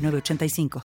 985. 0.00 0.82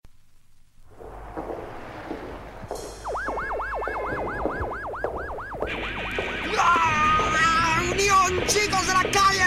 ¡Unión, 7.91 8.46
chicos 8.46 8.86
de 8.86 8.92
la 8.92 9.02
calle! 9.12 9.45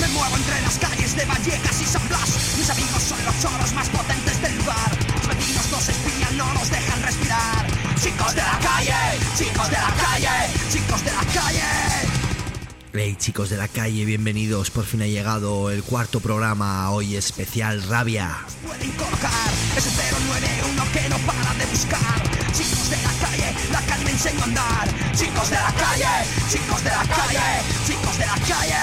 Me 0.00 0.08
muevo 0.08 0.36
entre 0.36 0.60
las 0.62 0.78
calles 0.78 1.16
de 1.16 1.24
Vallecas 1.24 1.80
y 1.80 1.84
San 1.84 2.08
Blas. 2.08 2.56
Mis 2.58 2.70
amigos 2.70 3.02
son 3.02 3.24
los 3.24 3.40
choros 3.40 3.72
más 3.74 3.88
potentes 3.90 4.42
del 4.42 4.56
lugar. 4.56 4.90
Los 5.14 5.28
vecinos 5.28 5.70
nos 5.70 5.88
espían, 5.88 6.36
no 6.36 6.52
nos 6.54 6.70
dejan 6.70 7.02
respirar. 7.02 7.66
Chicos 8.00 8.34
de 8.34 8.42
la 8.42 8.58
calle, 8.58 9.18
chicos 9.36 9.70
de 9.70 9.76
la 9.76 9.94
calle, 9.94 10.28
chicos 10.70 11.04
de 11.04 11.12
la 11.12 11.24
calle. 11.32 11.77
Hey 12.94 13.16
chicos 13.18 13.50
de 13.50 13.58
la 13.58 13.68
calle, 13.68 14.06
bienvenidos. 14.06 14.70
Por 14.70 14.84
fin 14.86 15.02
ha 15.02 15.06
llegado 15.06 15.70
el 15.70 15.82
cuarto 15.82 16.20
programa, 16.20 16.90
hoy 16.90 17.16
especial 17.16 17.82
Rabia. 17.82 18.34
Pueden 18.66 18.90
ese 19.76 19.90
091 19.90 20.92
que 20.92 21.08
no 21.10 21.18
para 21.18 21.54
de 21.54 21.66
buscar. 21.66 22.22
Chicos 22.50 22.88
de 22.88 22.96
la 22.96 23.12
calle, 23.20 23.54
la 23.72 23.80
calle 23.82 24.04
me 24.06 24.10
enseña 24.12 24.40
a 24.40 24.44
andar. 24.44 24.88
Chicos 25.14 25.50
de 25.50 25.56
la 25.56 25.74
calle, 25.74 26.06
chicos 26.50 26.82
de 26.82 26.90
la 26.90 27.04
calle, 27.04 27.62
chicos 27.86 28.18
de 28.18 28.26
la 28.26 28.34
calle. 28.48 28.78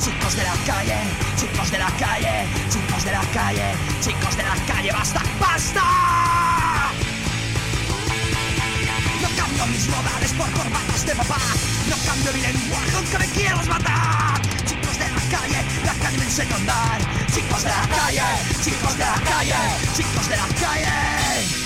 Chicos 0.00 0.36
de 0.36 0.42
la 0.42 0.56
calle, 0.66 0.98
chicos 1.36 1.70
de 1.70 1.78
la 1.78 1.90
calle, 1.98 2.46
chicos 2.68 3.04
de 3.04 3.12
la 3.12 3.22
calle, 3.32 3.74
chicos 4.00 4.36
de 4.36 4.42
la 4.42 4.56
calle, 4.66 4.92
basta, 4.92 5.22
basta. 5.38 5.87
Por 10.50 11.04
de 11.04 11.14
papá. 11.14 11.38
No 11.88 11.96
cambio 12.06 12.32
mi 12.32 12.40
lenguaje 12.40 12.92
aunque 12.96 13.18
me 13.18 13.26
quieras 13.28 13.66
matar. 13.66 14.40
Chicos 14.66 14.98
de 14.98 15.08
la 15.08 15.38
calle, 15.38 15.64
la 15.84 15.94
calle 15.94 16.18
me 16.18 16.24
enseña 16.24 16.56
andar. 16.56 17.00
Chicos 17.32 17.62
de 17.62 17.70
la 17.70 17.88
calle, 17.88 18.22
chicos 18.62 18.98
de 18.98 19.04
la 19.04 19.20
calle, 19.20 19.54
chicos 19.96 20.28
de 20.28 20.36
la 20.36 20.48
calle. 20.60 21.57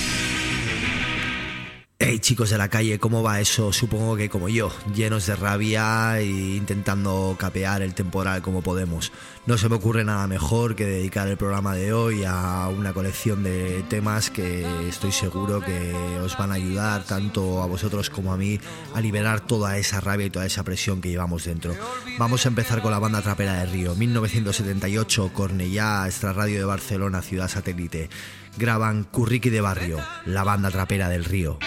Hey 2.05 2.19
chicos 2.19 2.51
de 2.51 2.59
la 2.59 2.69
calle, 2.69 2.99
¿cómo 2.99 3.23
va 3.23 3.39
eso? 3.39 3.73
Supongo 3.73 4.17
que 4.17 4.29
como 4.29 4.49
yo, 4.49 4.73
llenos 4.93 5.25
de 5.27 5.37
rabia 5.37 6.19
e 6.19 6.25
intentando 6.25 7.37
capear 7.39 7.81
el 7.81 7.95
temporal 7.95 8.43
como 8.43 8.61
podemos. 8.61 9.13
No 9.47 9.57
se 9.57 9.69
me 9.69 9.77
ocurre 9.77 10.03
nada 10.03 10.27
mejor 10.27 10.75
que 10.75 10.85
dedicar 10.85 11.29
el 11.29 11.37
programa 11.37 11.77
de 11.77 11.93
hoy 11.93 12.25
a 12.27 12.69
una 12.77 12.93
colección 12.93 13.45
de 13.45 13.85
temas 13.89 14.31
que 14.31 14.89
estoy 14.89 15.13
seguro 15.13 15.61
que 15.61 15.95
os 16.21 16.37
van 16.37 16.51
a 16.51 16.55
ayudar 16.55 17.05
tanto 17.05 17.63
a 17.63 17.67
vosotros 17.67 18.11
como 18.11 18.33
a 18.33 18.37
mí 18.37 18.59
a 18.97 19.01
liberar 19.01 19.41
toda 19.41 19.79
esa 19.79 20.01
rabia 20.01 20.27
y 20.27 20.31
toda 20.31 20.45
esa 20.45 20.65
presión 20.65 21.01
que 21.01 21.09
llevamos 21.11 21.45
dentro. 21.45 21.73
Vamos 22.19 22.45
a 22.45 22.49
empezar 22.49 22.83
con 22.83 22.91
la 22.91 22.99
banda 22.99 23.23
trapera 23.23 23.55
de 23.61 23.67
Río, 23.67 23.95
1978, 23.95 25.31
Cornellá, 25.33 26.05
Extra 26.07 26.33
Radio 26.33 26.59
de 26.59 26.65
Barcelona, 26.65 27.23
Ciudad 27.23 27.47
Satélite. 27.47 28.11
Graban 28.57 29.05
Curriqui 29.05 29.51
de 29.51 29.61
Barrio, 29.61 29.99
la 30.27 30.45
banda 30.45 30.71
trapera 30.71 31.09
del 31.09 31.25
Río. 31.25 31.59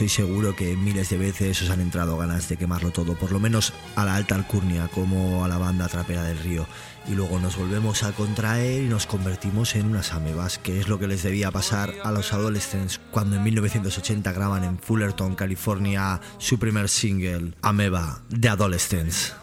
estoy 0.00 0.24
seguro 0.24 0.56
que 0.56 0.78
miles 0.78 1.10
de 1.10 1.18
veces 1.18 1.60
os 1.60 1.68
han 1.68 1.82
entrado 1.82 2.16
ganas 2.16 2.48
de 2.48 2.56
quemarlo 2.56 2.90
todo, 2.90 3.16
por 3.16 3.32
lo 3.32 3.38
menos 3.38 3.74
a 3.96 4.06
la 4.06 4.14
alta 4.14 4.34
alcurnia, 4.34 4.88
como 4.88 5.44
a 5.44 5.48
la 5.48 5.58
banda 5.58 5.88
trapera 5.88 6.22
del 6.22 6.38
río. 6.38 6.66
Y 7.06 7.12
luego 7.12 7.38
nos 7.38 7.58
volvemos 7.58 8.02
a 8.02 8.12
contraer 8.12 8.84
y 8.84 8.88
nos 8.88 9.04
convertimos 9.04 9.74
en 9.74 9.84
unas 9.84 10.14
amebas, 10.14 10.56
que 10.56 10.80
es 10.80 10.88
lo 10.88 10.98
que 10.98 11.06
les 11.06 11.22
debía 11.22 11.50
pasar 11.50 11.92
a 12.02 12.12
los 12.12 12.32
adolescentes 12.32 12.98
cuando 13.10 13.36
en 13.36 13.42
1980 13.42 14.32
graban 14.32 14.64
en 14.64 14.78
Fullerton, 14.78 15.34
California, 15.34 16.18
su 16.38 16.58
primer 16.58 16.88
single, 16.88 17.52
Ameba, 17.60 18.22
de 18.30 18.48
Adolescents. 18.48 19.34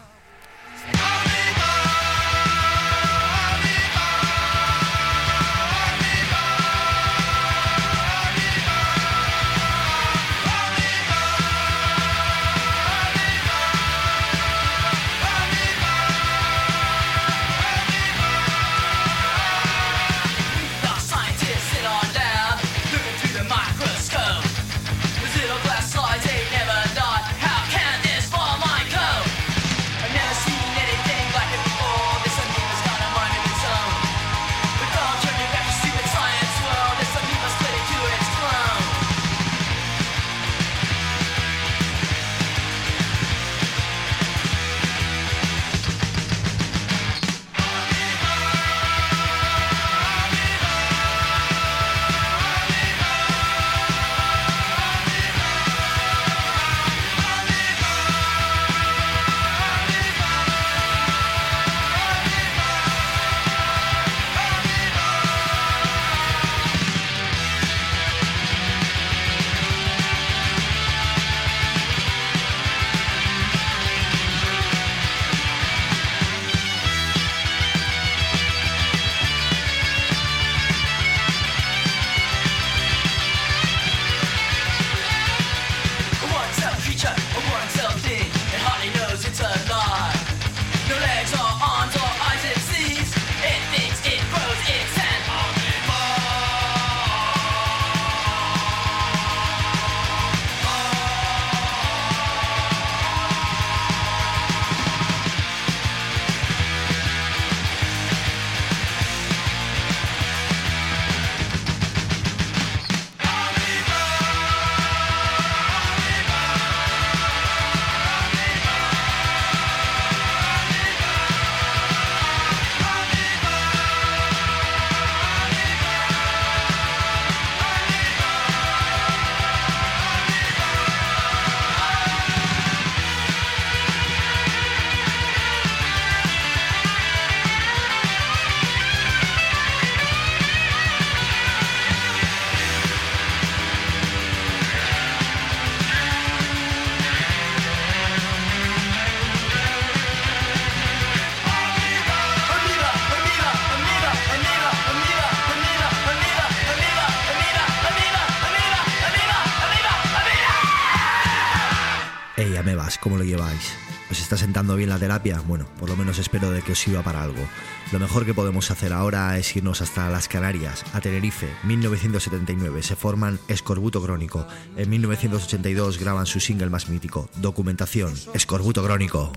sentando 164.48 164.76
bien 164.76 164.88
la 164.88 164.98
terapia? 164.98 165.42
Bueno, 165.46 165.66
por 165.78 165.90
lo 165.90 165.96
menos 165.96 166.18
espero 166.18 166.50
de 166.50 166.62
que 166.62 166.72
os 166.72 166.78
sirva 166.78 167.02
para 167.02 167.22
algo. 167.22 167.46
Lo 167.92 167.98
mejor 167.98 168.24
que 168.24 168.32
podemos 168.32 168.70
hacer 168.70 168.94
ahora 168.94 169.36
es 169.36 169.54
irnos 169.54 169.82
hasta 169.82 170.08
las 170.08 170.26
Canarias, 170.26 170.86
a 170.94 171.02
Tenerife, 171.02 171.50
1979. 171.64 172.82
Se 172.82 172.96
forman 172.96 173.38
Escorbuto 173.48 174.02
Crónico. 174.02 174.46
En 174.74 174.88
1982 174.88 175.98
graban 175.98 176.24
su 176.24 176.40
single 176.40 176.70
más 176.70 176.88
mítico, 176.88 177.28
Documentación, 177.42 178.14
Escorbuto 178.32 178.82
Crónico. 178.82 179.32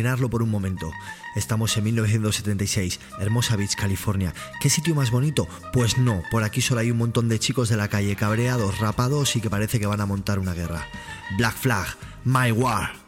imaginarlo 0.00 0.30
por 0.30 0.42
un 0.42 0.50
momento. 0.50 0.90
Estamos 1.36 1.76
en 1.76 1.84
1976, 1.84 3.00
Hermosa 3.20 3.56
Beach, 3.56 3.74
California. 3.74 4.32
¿Qué 4.60 4.70
sitio 4.70 4.94
más 4.94 5.10
bonito? 5.10 5.46
Pues 5.74 5.98
no, 5.98 6.22
por 6.30 6.42
aquí 6.42 6.62
solo 6.62 6.80
hay 6.80 6.90
un 6.90 6.96
montón 6.96 7.28
de 7.28 7.38
chicos 7.38 7.68
de 7.68 7.76
la 7.76 7.88
calle 7.88 8.16
cabreados, 8.16 8.78
rapados 8.78 9.36
y 9.36 9.42
que 9.42 9.50
parece 9.50 9.78
que 9.78 9.86
van 9.86 10.00
a 10.00 10.06
montar 10.06 10.38
una 10.38 10.54
guerra. 10.54 10.88
Black 11.36 11.54
Flag, 11.54 11.86
My 12.24 12.50
War. 12.50 12.99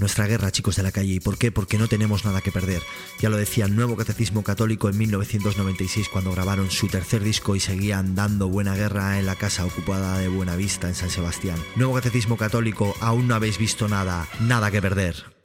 nuestra 0.00 0.26
guerra, 0.26 0.50
chicos 0.50 0.76
de 0.76 0.82
la 0.82 0.92
calle. 0.92 1.14
¿Y 1.14 1.20
por 1.20 1.38
qué? 1.38 1.52
Porque 1.52 1.78
no 1.78 1.88
tenemos 1.88 2.24
nada 2.24 2.40
que 2.40 2.50
perder. 2.52 2.82
Ya 3.20 3.28
lo 3.30 3.36
decía 3.36 3.66
el 3.66 3.76
Nuevo 3.76 3.96
Catecismo 3.96 4.42
Católico 4.42 4.88
en 4.88 4.98
1996 4.98 6.08
cuando 6.08 6.32
grabaron 6.32 6.70
su 6.70 6.88
tercer 6.88 7.22
disco 7.22 7.54
y 7.56 7.60
seguían 7.60 8.14
dando 8.14 8.48
buena 8.48 8.74
guerra 8.74 9.18
en 9.18 9.26
la 9.26 9.36
casa 9.36 9.64
ocupada 9.64 10.18
de 10.18 10.28
Buenavista 10.28 10.88
en 10.88 10.94
San 10.94 11.10
Sebastián. 11.10 11.58
Nuevo 11.76 11.94
Catecismo 11.94 12.36
Católico, 12.36 12.94
aún 13.00 13.28
no 13.28 13.34
habéis 13.34 13.58
visto 13.58 13.88
nada, 13.88 14.28
nada 14.40 14.70
que 14.70 14.82
perder. 14.82 15.39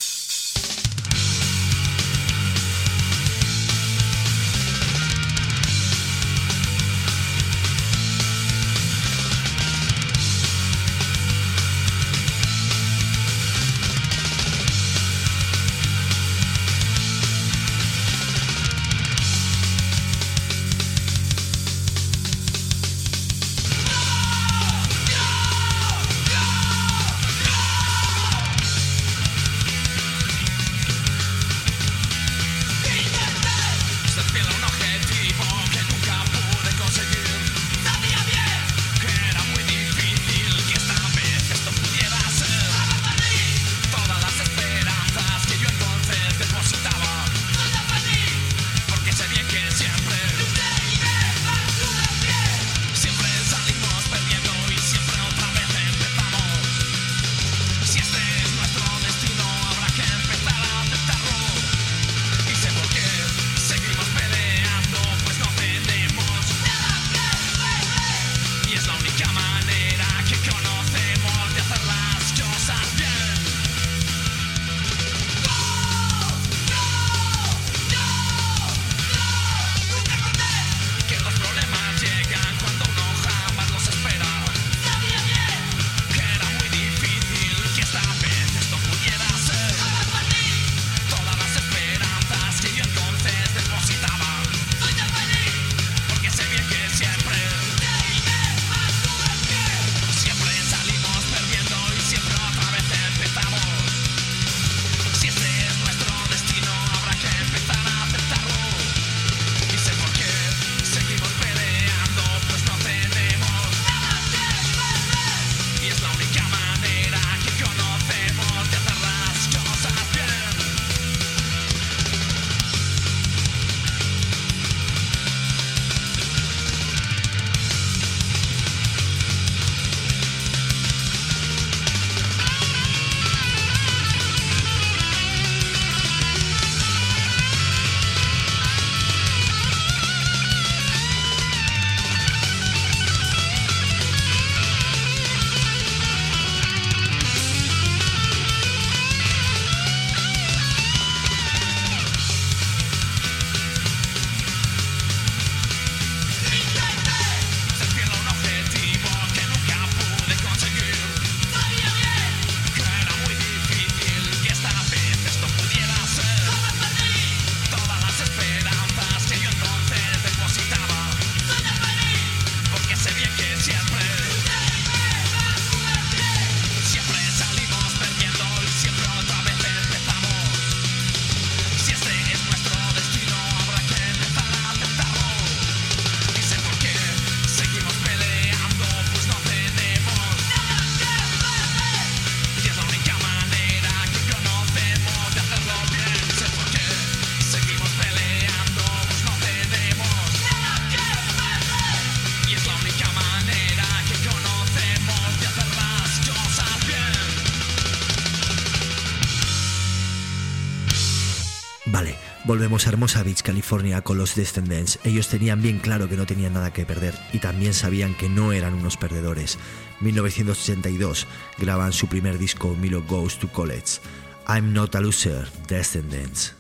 Volvemos 212.66 212.88
a 212.88 212.90
Hermosa 212.90 213.22
Beach, 213.22 213.44
California, 213.44 214.02
con 214.02 214.18
los 214.18 214.34
Descendants. 214.34 214.98
Ellos 215.04 215.28
tenían 215.28 215.62
bien 215.62 215.78
claro 215.78 216.10
que 216.10 216.18
no 216.18 216.26
tenían 216.26 216.54
nada 216.54 216.74
que 216.74 216.84
perder 216.84 217.14
y 217.32 217.38
también 217.38 217.76
sabían 217.76 218.16
que 218.16 218.28
no 218.28 218.54
eran 218.54 218.74
unos 218.74 218.98
perdedores. 218.98 219.60
1982 220.00 221.28
graban 221.60 221.94
su 221.94 222.08
primer 222.08 222.40
disco 222.40 222.76
Milo 222.82 223.04
Goes 223.04 223.38
to 223.38 223.50
College. 223.50 224.02
I'm 224.48 224.74
not 224.74 224.96
a 224.96 225.00
loser, 225.00 225.48
Descendants. 225.68 226.56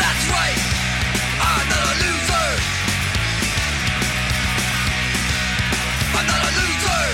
That's 0.00 0.24
right. 0.30 0.60
I'm 1.42 1.66
not 1.74 1.86
a 1.90 1.96
loser. 2.02 2.48
I'm 6.16 6.26
not 6.26 6.40
a 6.40 6.50
loser. 6.58 7.04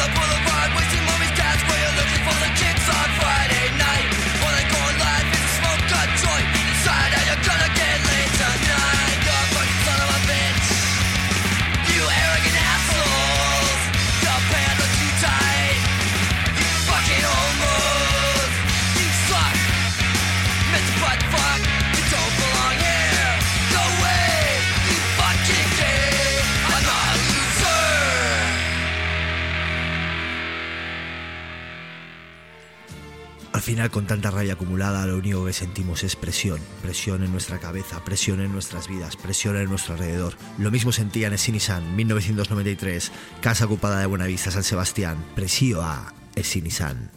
The 0.00 0.08
boulevard, 0.16 0.70
wasting 0.76 1.04
mommy's 1.04 1.34
gas 1.36 1.60
while 1.68 1.78
you're 1.82 1.96
looking 2.00 2.22
for 2.24 2.36
the 2.40 2.50
kicks 2.56 2.88
on 2.88 3.08
Friday 3.20 3.39
final, 33.70 33.90
con 33.92 34.04
tanta 34.04 34.32
rabia 34.32 34.54
acumulada, 34.54 35.06
lo 35.06 35.16
único 35.16 35.44
que 35.44 35.52
sentimos 35.52 36.02
es 36.02 36.16
presión. 36.16 36.58
Presión 36.82 37.22
en 37.22 37.30
nuestra 37.30 37.60
cabeza, 37.60 38.04
presión 38.04 38.40
en 38.40 38.50
nuestras 38.50 38.88
vidas, 38.88 39.16
presión 39.16 39.56
en 39.56 39.66
nuestro 39.66 39.94
alrededor. 39.94 40.34
Lo 40.58 40.72
mismo 40.72 40.90
sentían 40.90 41.30
en 41.30 41.38
Sinisan, 41.38 41.94
1993, 41.94 43.12
casa 43.40 43.66
ocupada 43.66 44.00
de 44.00 44.06
Buenavista, 44.06 44.50
San 44.50 44.64
Sebastián. 44.64 45.24
Presío 45.36 45.82
a 45.82 46.12
Sinisan. 46.42 47.10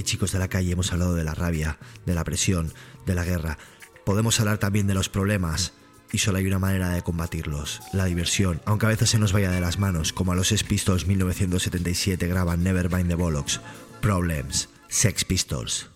Ok 0.00 0.04
chicos 0.04 0.32
de 0.32 0.38
la 0.38 0.48
calle, 0.48 0.72
hemos 0.72 0.92
hablado 0.92 1.14
de 1.14 1.24
la 1.24 1.34
rabia, 1.34 1.78
de 2.06 2.14
la 2.14 2.24
presión, 2.24 2.72
de 3.04 3.14
la 3.14 3.24
guerra. 3.24 3.58
Podemos 4.04 4.40
hablar 4.40 4.58
también 4.58 4.86
de 4.86 4.94
los 4.94 5.10
problemas 5.10 5.74
y 6.10 6.18
solo 6.18 6.38
hay 6.38 6.46
una 6.46 6.58
manera 6.58 6.88
de 6.88 7.02
combatirlos, 7.02 7.82
la 7.92 8.06
diversión, 8.06 8.62
aunque 8.64 8.86
a 8.86 8.88
veces 8.88 9.10
se 9.10 9.18
nos 9.18 9.32
vaya 9.32 9.50
de 9.50 9.60
las 9.60 9.78
manos, 9.78 10.12
como 10.12 10.32
a 10.32 10.36
los 10.36 10.48
Sex 10.48 10.64
Pistols 10.64 11.06
1977 11.06 12.26
graban 12.26 12.64
Never 12.64 12.90
Mind 12.90 13.08
the 13.08 13.14
Bollocks, 13.14 13.60
Problems, 14.00 14.70
Sex 14.88 15.24
Pistols. 15.24 15.90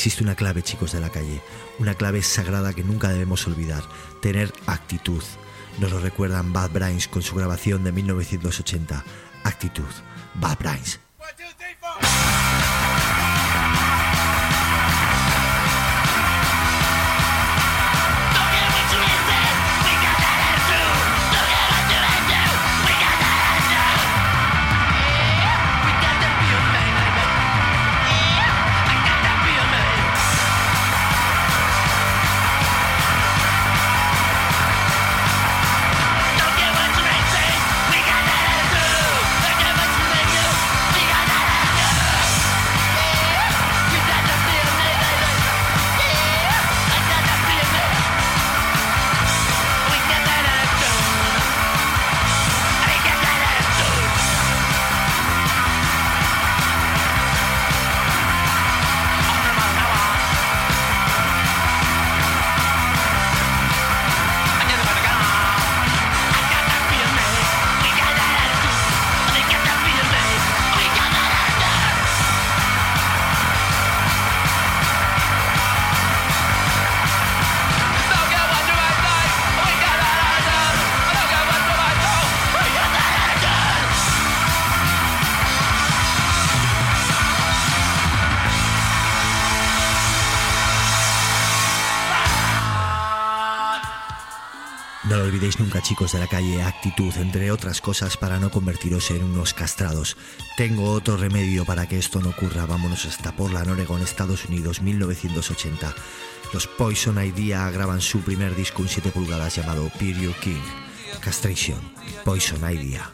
Existe 0.00 0.24
una 0.24 0.34
clave, 0.34 0.62
chicos 0.62 0.92
de 0.92 1.00
la 1.00 1.10
calle, 1.10 1.42
una 1.78 1.94
clave 1.94 2.22
sagrada 2.22 2.72
que 2.72 2.82
nunca 2.82 3.10
debemos 3.10 3.46
olvidar, 3.46 3.82
tener 4.22 4.50
actitud. 4.64 5.22
Nos 5.78 5.90
lo 5.90 6.00
recuerdan 6.00 6.54
Bad 6.54 6.70
Brains 6.70 7.06
con 7.06 7.20
su 7.20 7.36
grabación 7.36 7.84
de 7.84 7.92
1980. 7.92 9.04
Actitud, 9.44 9.84
Bad 10.36 10.58
Brains. 10.58 11.09
Nunca, 95.58 95.82
chicos 95.82 96.12
de 96.12 96.18
la 96.18 96.26
calle, 96.26 96.62
actitud, 96.62 97.12
entre 97.16 97.50
otras 97.50 97.80
cosas, 97.80 98.16
para 98.16 98.38
no 98.38 98.50
convertiros 98.50 99.10
en 99.10 99.22
unos 99.22 99.52
castrados. 99.52 100.16
Tengo 100.56 100.92
otro 100.92 101.16
remedio 101.16 101.64
para 101.64 101.86
que 101.86 101.98
esto 101.98 102.20
no 102.20 102.30
ocurra. 102.30 102.66
Vámonos 102.66 103.04
hasta 103.04 103.32
Portland, 103.32 103.70
Oregon, 103.70 104.00
Estados 104.00 104.46
Unidos, 104.46 104.80
1980. 104.80 105.94
Los 106.52 106.66
Poison 106.66 107.22
Idea 107.22 107.70
graban 107.70 108.00
su 108.00 108.20
primer 108.20 108.54
disco 108.56 108.82
en 108.82 108.88
7 108.88 109.10
pulgadas 109.10 109.56
llamado 109.56 109.90
Period 109.98 110.34
King. 110.40 110.62
Castration, 111.20 111.80
Poison 112.24 112.62
Idea. 112.70 113.10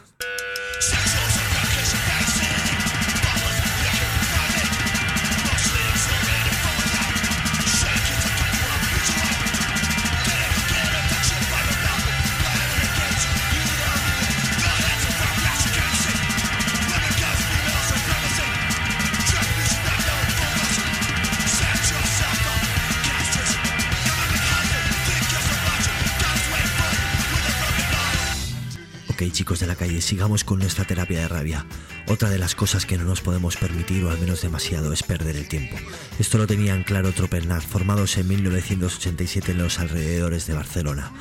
La 29.67 29.75
calle, 29.75 30.01
sigamos 30.01 30.43
con 30.43 30.59
nuestra 30.59 30.85
terapia 30.85 31.19
de 31.19 31.27
rabia. 31.27 31.65
Otra 32.07 32.29
de 32.29 32.37
las 32.37 32.55
cosas 32.55 32.85
que 32.85 32.97
no 32.97 33.03
nos 33.03 33.21
podemos 33.21 33.57
permitir, 33.57 34.03
o 34.05 34.09
al 34.09 34.17
menos 34.19 34.41
demasiado, 34.41 34.93
es 34.93 35.03
perder 35.03 35.35
el 35.35 35.47
tiempo. 35.47 35.75
Esto 36.19 36.37
lo 36.37 36.47
tenían 36.47 36.83
claro 36.83 37.11
Tropernat, 37.11 37.63
formados 37.63 38.17
en 38.17 38.27
1987 38.27 39.51
en 39.51 39.57
los 39.59 39.79
alrededores 39.79 40.47
de 40.47 40.53
Barcelona. 40.53 41.11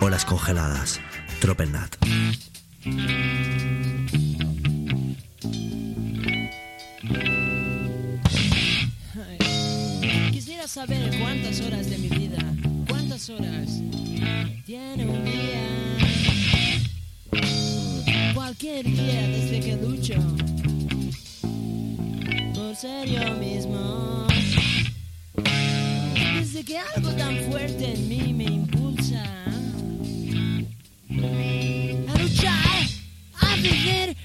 Olas 0.00 0.24
congeladas. 0.24 1.00
Tropernat. 1.40 1.96
Quisiera 10.30 10.68
saber 10.68 11.18
cuántas 11.18 11.60
horas 11.60 11.90
de 11.90 11.98
mi 11.98 12.08
vida, 12.08 12.38
cuántas 12.88 13.28
horas 13.30 13.68
tiene 14.64 15.06
un 15.06 15.24
día. 15.24 15.55
Cualquier 18.58 18.86
día 18.86 19.28
desde 19.28 19.60
que 19.60 19.76
lucho 19.76 20.14
por 22.54 22.74
ser 22.74 23.06
yo 23.06 23.34
mismo. 23.34 24.26
Desde 26.38 26.64
que 26.64 26.78
algo 26.78 27.10
tan 27.10 27.36
fuerte 27.50 27.92
en 27.92 28.08
mí 28.08 28.32
me 28.32 28.44
impulsa 28.44 29.22
a 32.08 32.18
luchar, 32.18 32.86
a 33.42 33.56
vivir, 33.56 34.15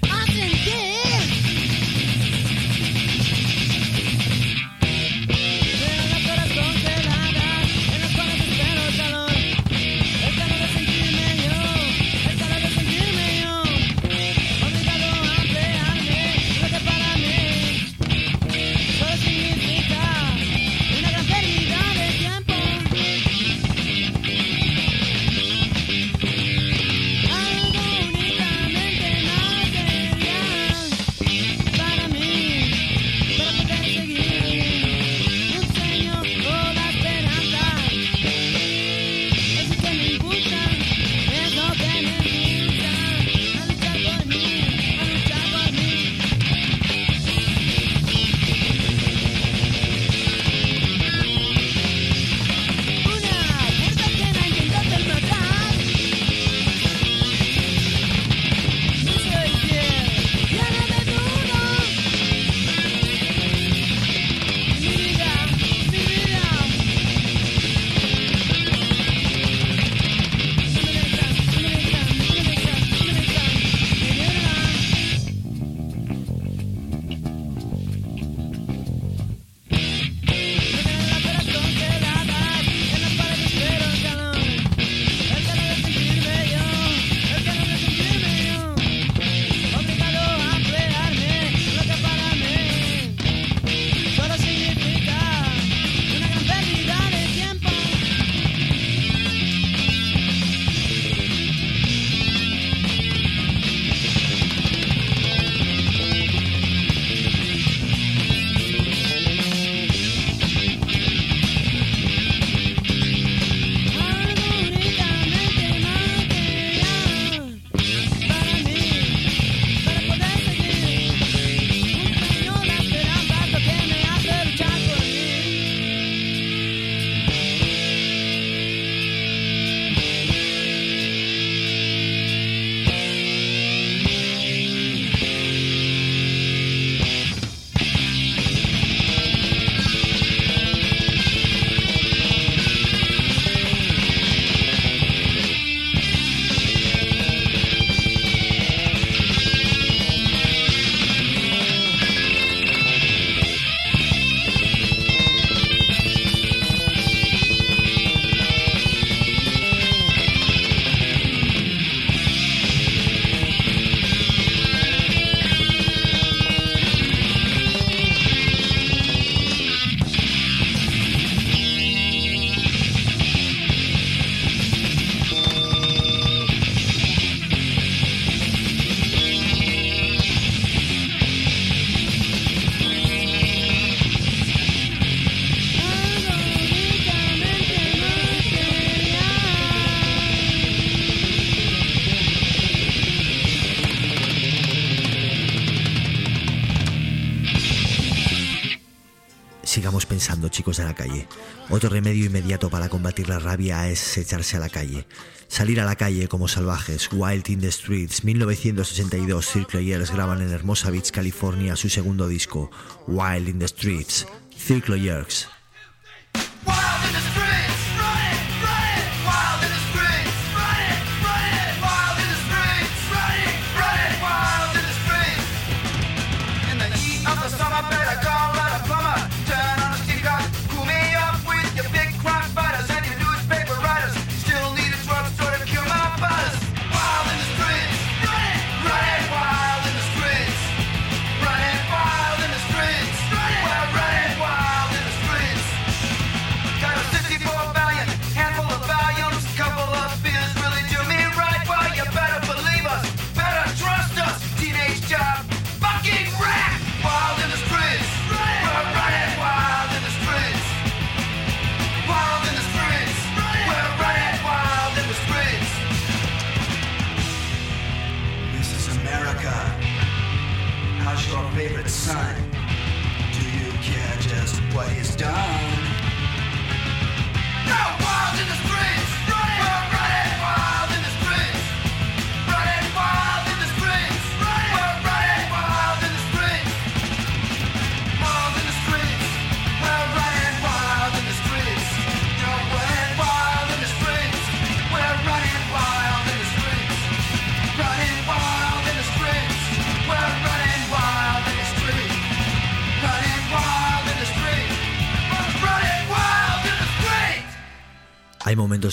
Sigamos 199.71 200.05
pensando, 200.05 200.49
chicos 200.49 200.75
de 200.75 200.83
la 200.83 200.93
calle. 200.93 201.29
Otro 201.69 201.89
remedio 201.89 202.25
inmediato 202.25 202.69
para 202.69 202.89
combatir 202.89 203.29
la 203.29 203.39
rabia 203.39 203.87
es 203.87 204.17
echarse 204.17 204.57
a 204.57 204.59
la 204.59 204.67
calle. 204.67 205.07
Salir 205.47 205.79
a 205.79 205.85
la 205.85 205.95
calle 205.95 206.27
como 206.27 206.49
salvajes. 206.49 207.07
Wild 207.13 207.47
in 207.47 207.61
the 207.61 207.71
Streets, 207.71 208.25
1982. 208.25 209.45
Circle 209.45 209.85
Years 209.85 210.11
graban 210.11 210.41
en 210.41 210.51
Hermosa 210.51 210.89
Beach, 210.89 211.11
California, 211.11 211.77
su 211.77 211.87
segundo 211.87 212.27
disco. 212.27 212.69
Wild 213.07 213.47
in 213.47 213.59
the 213.59 213.67
Streets. 213.69 214.27
Circle 214.57 214.99
Years. 214.99 215.47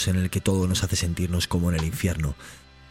en 0.08 0.16
el 0.16 0.30
que 0.30 0.40
todo 0.40 0.66
nos 0.66 0.82
hace 0.82 0.96
sentirnos 0.96 1.46
como 1.46 1.70
en 1.70 1.76
el 1.76 1.84
infierno. 1.84 2.34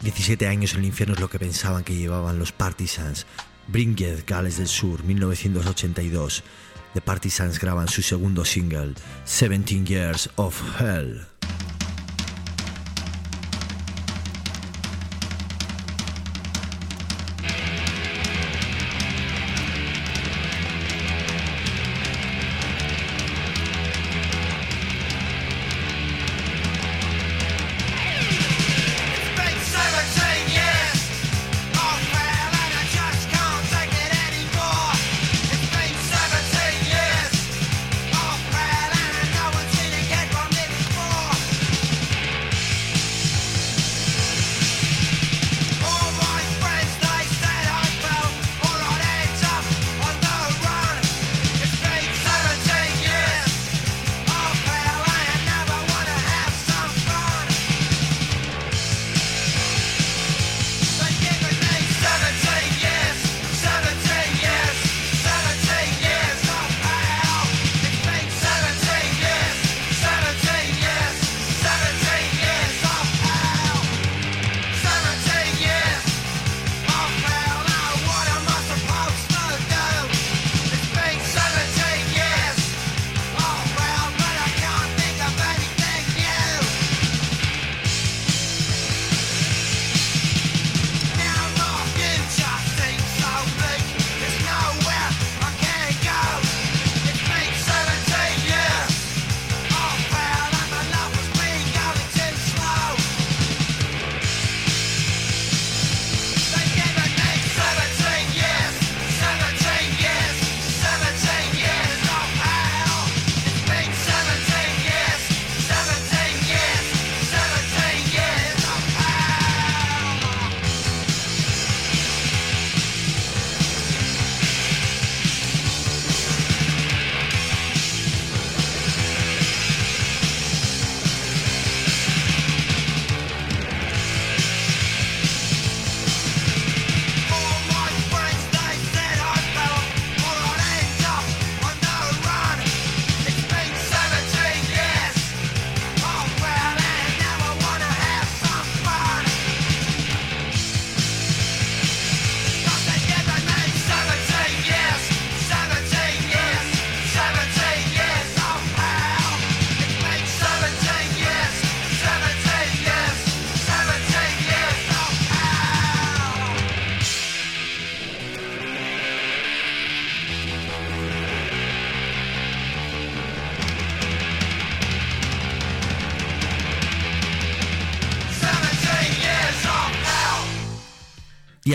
17 0.01 0.47
años 0.47 0.73
en 0.73 0.79
el 0.79 0.85
infierno 0.85 1.15
es 1.15 1.19
lo 1.19 1.29
que 1.29 1.39
pensaban 1.39 1.83
que 1.83 1.95
llevaban 1.95 2.39
los 2.39 2.51
Partisans. 2.51 3.25
Bringed, 3.67 4.23
Gales 4.25 4.57
del 4.57 4.67
Sur, 4.67 5.03
1982. 5.03 6.43
The 6.93 7.01
Partisans 7.01 7.59
graban 7.59 7.87
su 7.87 8.01
segundo 8.01 8.45
single, 8.45 8.93
17 9.25 9.85
Years 9.85 10.29
of 10.35 10.61
Hell. 10.79 11.36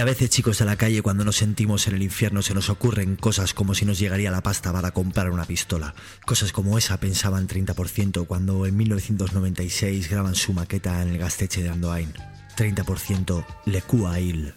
A 0.03 0.05
veces, 0.05 0.31
chicos 0.31 0.59
de 0.59 0.65
la 0.65 0.75
calle, 0.75 1.01
cuando 1.01 1.25
nos 1.25 1.37
sentimos 1.37 1.87
en 1.87 1.95
el 1.95 2.03
infierno, 2.03 2.43
se 2.43 2.55
nos 2.55 2.71
ocurren 2.71 3.15
cosas 3.15 3.55
como 3.55 3.73
si 3.73 3.85
nos 3.85 4.01
llegaría 4.01 4.33
la 4.33 4.43
pasta 4.43 4.73
para 4.73 4.91
comprar 4.91 5.31
una 5.31 5.45
pistola. 5.45 5.95
Cosas 6.27 6.51
como 6.51 6.77
esa 6.77 6.99
pensaban 6.99 7.47
30% 7.47 8.27
cuando 8.27 8.67
en 8.67 8.77
1996 8.77 10.11
graban 10.11 10.35
su 10.35 10.55
maqueta 10.55 11.01
en 11.03 11.11
el 11.11 11.19
Gasteche 11.19 11.63
de 11.63 11.69
Andoain. 11.69 12.13
30% 12.57 13.47
Le 13.67 13.83
Cua 13.83 14.19
Il. 14.19 14.55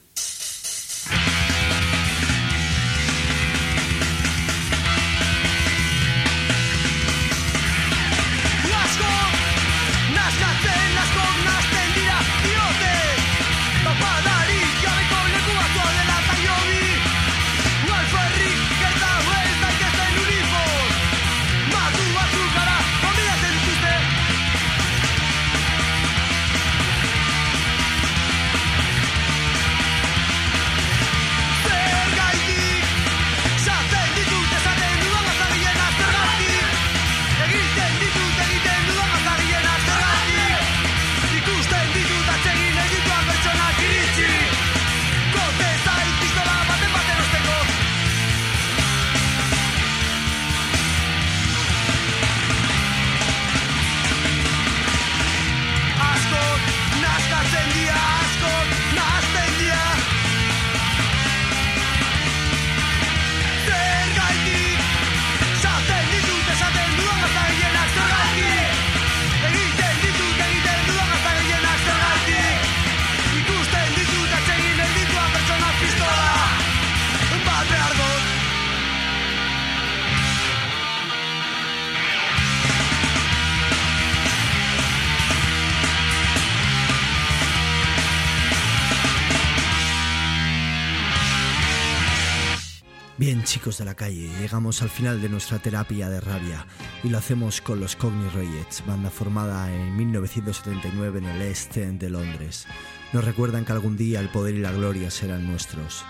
Chicos 93.55 93.77
de 93.77 93.85
la 93.85 93.95
calle, 93.95 94.29
llegamos 94.41 94.81
al 94.81 94.89
final 94.89 95.21
de 95.21 95.29
nuestra 95.29 95.59
terapia 95.59 96.09
de 96.09 96.19
rabia 96.19 96.67
y 97.05 97.09
lo 97.09 97.17
hacemos 97.17 97.61
con 97.61 97.79
los 97.79 97.95
Cogni 97.95 98.27
Riots, 98.27 98.85
banda 98.85 99.09
formada 99.09 99.73
en 99.73 99.95
1979 99.95 101.19
en 101.19 101.23
el 101.23 101.41
este 101.41 101.89
de 101.89 102.09
Londres. 102.09 102.67
Nos 103.13 103.23
recuerdan 103.23 103.63
que 103.63 103.71
algún 103.71 103.95
día 103.95 104.19
el 104.19 104.27
poder 104.27 104.55
y 104.55 104.59
la 104.59 104.73
gloria 104.73 105.09
serán 105.09 105.47
nuestros. 105.47 106.03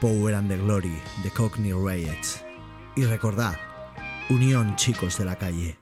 Power 0.00 0.36
and 0.36 0.48
the 0.48 0.56
Glory, 0.56 0.96
de 1.24 1.30
Cockney 1.30 1.72
Riots. 1.72 2.44
Y 2.94 3.02
recordad, 3.02 3.56
unión, 4.30 4.76
chicos 4.76 5.18
de 5.18 5.24
la 5.24 5.34
calle. 5.34 5.81